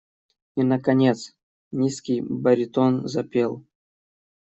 И 0.55 0.63
наконец 0.63 1.35
низкий 1.71 2.21
баритон 2.21 3.07
запел. 3.07 3.63